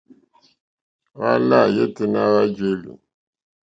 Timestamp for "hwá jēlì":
2.31-2.91